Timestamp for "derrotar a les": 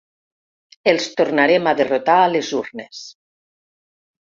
1.81-2.51